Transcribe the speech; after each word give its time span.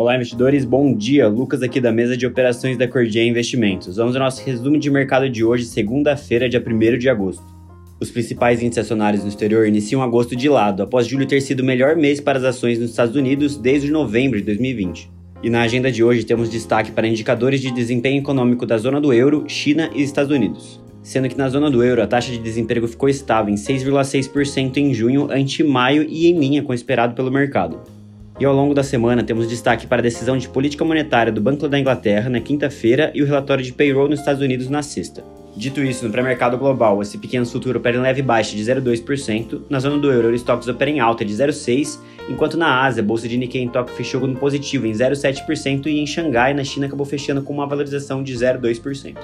Olá, 0.00 0.16
investidores, 0.16 0.64
bom 0.64 0.94
dia. 0.94 1.28
Lucas 1.28 1.62
aqui 1.62 1.78
da 1.78 1.92
mesa 1.92 2.16
de 2.16 2.26
operações 2.26 2.78
da 2.78 2.88
Cordia 2.88 3.22
Investimentos. 3.22 3.96
Vamos 3.96 4.16
ao 4.16 4.22
nosso 4.22 4.42
resumo 4.42 4.78
de 4.78 4.90
mercado 4.90 5.28
de 5.28 5.44
hoje, 5.44 5.66
segunda-feira, 5.66 6.48
dia 6.48 6.64
1 6.66 6.96
de 6.96 7.06
agosto. 7.10 7.44
Os 8.00 8.10
principais 8.10 8.62
índices 8.62 8.86
acionários 8.86 9.22
no 9.22 9.28
exterior 9.28 9.68
iniciam 9.68 10.02
agosto 10.02 10.34
de 10.34 10.48
lado, 10.48 10.82
após 10.82 11.06
julho 11.06 11.26
ter 11.26 11.42
sido 11.42 11.60
o 11.60 11.64
melhor 11.66 11.96
mês 11.96 12.18
para 12.18 12.38
as 12.38 12.44
ações 12.44 12.78
nos 12.78 12.88
Estados 12.88 13.14
Unidos 13.14 13.58
desde 13.58 13.90
novembro 13.90 14.38
de 14.38 14.46
2020. 14.46 15.10
E 15.42 15.50
na 15.50 15.60
agenda 15.60 15.92
de 15.92 16.02
hoje 16.02 16.24
temos 16.24 16.48
destaque 16.48 16.92
para 16.92 17.06
indicadores 17.06 17.60
de 17.60 17.70
desempenho 17.70 18.22
econômico 18.22 18.64
da 18.64 18.78
zona 18.78 19.02
do 19.02 19.12
euro, 19.12 19.44
China 19.48 19.90
e 19.94 20.00
Estados 20.00 20.34
Unidos. 20.34 20.80
Sendo 21.02 21.28
que 21.28 21.36
na 21.36 21.50
zona 21.50 21.70
do 21.70 21.84
euro 21.84 22.02
a 22.02 22.06
taxa 22.06 22.32
de 22.32 22.38
desemprego 22.38 22.88
ficou 22.88 23.10
estável 23.10 23.52
em 23.52 23.56
6,6% 23.56 24.78
em 24.78 24.94
junho 24.94 25.30
ante 25.30 25.62
maio 25.62 26.06
e 26.08 26.26
em 26.26 26.38
linha 26.38 26.62
com 26.62 26.72
o 26.72 26.74
esperado 26.74 27.14
pelo 27.14 27.30
mercado. 27.30 27.99
E 28.40 28.44
ao 28.46 28.54
longo 28.54 28.72
da 28.72 28.82
semana 28.82 29.22
temos 29.22 29.46
destaque 29.46 29.86
para 29.86 30.00
a 30.00 30.02
decisão 30.02 30.38
de 30.38 30.48
política 30.48 30.82
monetária 30.82 31.30
do 31.30 31.42
Banco 31.42 31.68
da 31.68 31.78
Inglaterra 31.78 32.30
na 32.30 32.40
quinta-feira 32.40 33.12
e 33.14 33.22
o 33.22 33.26
relatório 33.26 33.62
de 33.62 33.70
payroll 33.70 34.08
nos 34.08 34.20
Estados 34.20 34.40
Unidos 34.40 34.70
na 34.70 34.82
sexta. 34.82 35.22
Dito 35.54 35.82
isso, 35.82 36.06
no 36.06 36.10
pré-mercado 36.10 36.56
global, 36.56 37.02
esse 37.02 37.18
pequeno 37.18 37.44
futuro 37.44 37.78
opera 37.78 37.98
em 37.98 38.00
leve 38.00 38.22
baixa 38.22 38.56
de 38.56 38.62
0,2%, 38.62 39.62
na 39.68 39.78
zona 39.78 39.98
do 39.98 40.10
euro, 40.10 40.28
o 40.28 40.34
stocks 40.34 40.68
opera 40.68 40.90
em 40.90 41.00
alta 41.00 41.22
de 41.22 41.34
0,6%, 41.34 41.98
enquanto 42.30 42.56
na 42.56 42.82
Ásia, 42.82 43.02
a 43.02 43.06
bolsa 43.06 43.28
de 43.28 43.36
Nikkei 43.36 43.60
em 43.60 43.68
Tóquio 43.68 43.94
fechou 43.94 44.26
no 44.26 44.36
positivo 44.36 44.86
em 44.86 44.92
0,7% 44.92 45.86
e 45.86 45.98
em 45.98 46.06
Xangai, 46.06 46.54
na 46.54 46.64
China, 46.64 46.86
acabou 46.86 47.04
fechando 47.04 47.42
com 47.42 47.52
uma 47.52 47.66
valorização 47.66 48.22
de 48.22 48.32
0,2%. 48.32 49.18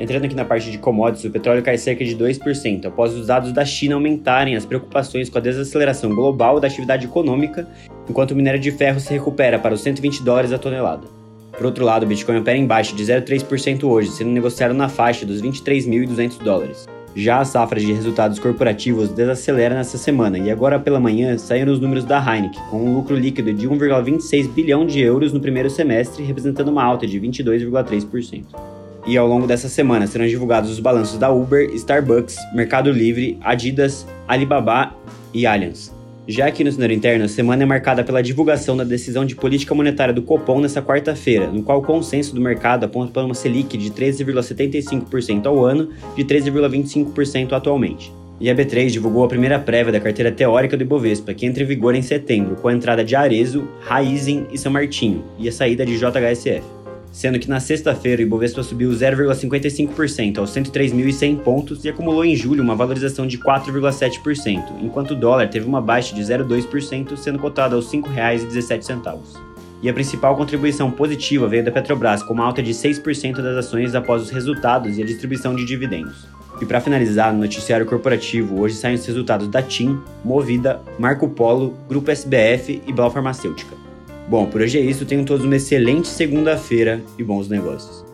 Entrando 0.00 0.24
aqui 0.24 0.34
na 0.34 0.46
parte 0.46 0.70
de 0.70 0.78
commodities, 0.78 1.26
o 1.26 1.30
petróleo 1.30 1.62
cai 1.62 1.76
cerca 1.76 2.02
de 2.02 2.16
2%, 2.16 2.86
após 2.86 3.12
os 3.12 3.26
dados 3.26 3.52
da 3.52 3.66
China 3.66 3.96
aumentarem 3.96 4.56
as 4.56 4.64
preocupações 4.64 5.28
com 5.28 5.36
a 5.36 5.42
desaceleração 5.42 6.14
global 6.14 6.58
da 6.58 6.68
atividade 6.68 7.04
econômica, 7.04 7.68
enquanto 8.08 8.30
o 8.30 8.34
minério 8.34 8.58
de 8.58 8.70
ferro 8.70 8.98
se 8.98 9.12
recupera 9.12 9.58
para 9.58 9.74
os 9.74 9.82
120 9.82 10.22
dólares 10.22 10.54
a 10.54 10.58
tonelada. 10.58 11.06
Por 11.52 11.66
outro 11.66 11.84
lado, 11.84 12.04
o 12.04 12.06
Bitcoin 12.06 12.38
opera 12.38 12.56
em 12.56 12.66
baixa 12.66 12.96
de 12.96 13.04
0,3% 13.04 13.84
hoje, 13.84 14.08
sendo 14.08 14.30
negociado 14.30 14.72
na 14.72 14.88
faixa 14.88 15.26
dos 15.26 15.42
23.200 15.42 16.42
dólares. 16.42 16.88
Já 17.14 17.40
a 17.40 17.44
safra 17.44 17.78
de 17.78 17.92
resultados 17.92 18.38
corporativos 18.38 19.10
desacelera 19.10 19.74
nesta 19.74 19.98
semana 19.98 20.38
e 20.38 20.50
agora 20.50 20.78
pela 20.78 20.98
manhã 20.98 21.36
saíram 21.36 21.74
os 21.74 21.80
números 21.80 22.06
da 22.06 22.18
Heineken, 22.18 22.62
com 22.70 22.78
um 22.78 22.94
lucro 22.94 23.16
líquido 23.16 23.52
de 23.52 23.68
1,26 23.68 24.48
bilhão 24.48 24.86
de 24.86 25.00
euros 25.00 25.30
no 25.30 25.40
primeiro 25.40 25.68
semestre, 25.68 26.24
representando 26.24 26.68
uma 26.68 26.84
alta 26.84 27.06
de 27.06 27.20
22,3%. 27.20 28.69
E 29.06 29.16
ao 29.16 29.26
longo 29.26 29.46
dessa 29.46 29.68
semana 29.68 30.06
serão 30.06 30.26
divulgados 30.26 30.70
os 30.70 30.78
balanços 30.78 31.18
da 31.18 31.30
Uber, 31.30 31.70
Starbucks, 31.74 32.36
Mercado 32.54 32.90
Livre, 32.90 33.38
Adidas, 33.40 34.06
Alibaba 34.28 34.94
e 35.32 35.46
Allianz. 35.46 36.00
Já 36.28 36.46
aqui 36.46 36.62
no 36.62 36.70
cenário 36.70 36.94
interno, 36.94 37.24
a 37.24 37.28
semana 37.28 37.62
é 37.62 37.66
marcada 37.66 38.04
pela 38.04 38.22
divulgação 38.22 38.76
da 38.76 38.84
decisão 38.84 39.24
de 39.24 39.34
política 39.34 39.74
monetária 39.74 40.14
do 40.14 40.22
Copom 40.22 40.60
nesta 40.60 40.80
quarta-feira, 40.80 41.48
no 41.48 41.62
qual 41.62 41.78
o 41.78 41.82
consenso 41.82 42.34
do 42.34 42.40
mercado 42.40 42.84
aponta 42.84 43.12
para 43.12 43.24
uma 43.24 43.34
Selic 43.34 43.76
de 43.76 43.90
13,75% 43.90 45.46
ao 45.46 45.64
ano, 45.64 45.88
de 46.14 46.24
13,25% 46.24 47.52
atualmente. 47.52 48.12
E 48.38 48.48
a 48.48 48.54
B3 48.54 48.90
divulgou 48.90 49.24
a 49.24 49.28
primeira 49.28 49.58
prévia 49.58 49.92
da 49.92 50.00
carteira 50.00 50.30
teórica 50.30 50.76
do 50.76 50.82
Ibovespa, 50.82 51.34
que 51.34 51.44
entra 51.44 51.62
em 51.62 51.66
vigor 51.66 51.94
em 51.94 52.02
setembro, 52.02 52.54
com 52.56 52.68
a 52.68 52.72
entrada 52.72 53.02
de 53.02 53.16
Arezo, 53.16 53.66
Raizen 53.80 54.46
e 54.52 54.58
São 54.58 54.70
Martinho, 54.70 55.24
e 55.38 55.48
a 55.48 55.52
saída 55.52 55.84
de 55.84 55.98
JHSF 55.98 56.79
sendo 57.12 57.38
que 57.38 57.48
na 57.48 57.60
sexta-feira 57.60 58.22
o 58.22 58.24
Ibovespa 58.24 58.62
subiu 58.62 58.90
0,55% 58.90 60.38
aos 60.38 60.50
103.100 60.50 61.38
pontos 61.38 61.84
e 61.84 61.88
acumulou 61.88 62.24
em 62.24 62.36
julho 62.36 62.62
uma 62.62 62.74
valorização 62.74 63.26
de 63.26 63.38
4,7%, 63.38 64.80
enquanto 64.80 65.12
o 65.12 65.16
dólar 65.16 65.48
teve 65.48 65.66
uma 65.66 65.80
baixa 65.80 66.14
de 66.14 66.22
0,2%, 66.22 67.16
sendo 67.16 67.38
cotado 67.38 67.74
aos 67.76 67.92
R$ 67.92 68.00
5,17. 68.00 69.50
E 69.82 69.88
a 69.88 69.94
principal 69.94 70.36
contribuição 70.36 70.90
positiva 70.90 71.48
veio 71.48 71.64
da 71.64 71.72
Petrobras, 71.72 72.22
com 72.22 72.34
uma 72.34 72.44
alta 72.44 72.62
de 72.62 72.72
6% 72.72 73.36
das 73.36 73.56
ações 73.64 73.94
após 73.94 74.22
os 74.22 74.30
resultados 74.30 74.98
e 74.98 75.02
a 75.02 75.06
distribuição 75.06 75.54
de 75.56 75.64
dividendos. 75.64 76.26
E 76.60 76.66
para 76.66 76.80
finalizar, 76.80 77.32
no 77.32 77.40
noticiário 77.40 77.86
corporativo, 77.86 78.60
hoje 78.60 78.74
saem 78.74 78.96
os 78.96 79.06
resultados 79.06 79.48
da 79.48 79.62
TIM, 79.62 79.98
Movida, 80.22 80.80
Marco 80.98 81.26
Polo, 81.28 81.74
Grupo 81.88 82.10
SBF 82.10 82.82
e 82.86 82.92
Blau 82.92 83.10
Farmacêutica. 83.10 83.79
Bom, 84.30 84.46
por 84.46 84.60
hoje 84.60 84.78
é 84.78 84.80
isso. 84.80 85.04
Tenham 85.04 85.24
todos 85.24 85.44
uma 85.44 85.56
excelente 85.56 86.06
segunda-feira 86.06 87.02
e 87.18 87.24
bons 87.24 87.48
negócios. 87.48 88.09